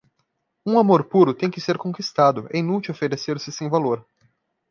Um 0.65 0.79
amor 0.79 1.03
puro 1.05 1.31
tem 1.31 1.51
que 1.51 1.61
ser 1.61 1.77
conquistado, 1.77 2.47
é 2.51 2.57
inútil 2.57 2.91
oferecer-se 2.91 3.51
sem 3.51 3.69
valor. 3.69 4.03